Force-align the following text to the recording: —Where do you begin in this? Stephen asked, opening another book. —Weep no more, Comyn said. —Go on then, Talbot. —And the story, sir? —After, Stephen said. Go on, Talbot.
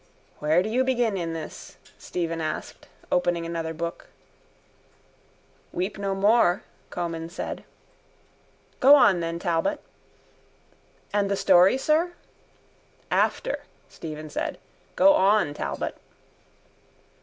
—Where 0.39 0.63
do 0.63 0.69
you 0.69 0.83
begin 0.83 1.15
in 1.15 1.33
this? 1.33 1.77
Stephen 1.99 2.41
asked, 2.41 2.87
opening 3.11 3.45
another 3.45 3.71
book. 3.71 4.07
—Weep 5.71 5.99
no 5.99 6.15
more, 6.15 6.63
Comyn 6.89 7.29
said. 7.29 7.63
—Go 8.79 8.95
on 8.95 9.19
then, 9.19 9.37
Talbot. 9.37 9.79
—And 11.13 11.29
the 11.29 11.35
story, 11.35 11.77
sir? 11.77 12.13
—After, 13.11 13.59
Stephen 13.89 14.31
said. 14.31 14.57
Go 14.95 15.13
on, 15.13 15.53
Talbot. 15.53 15.95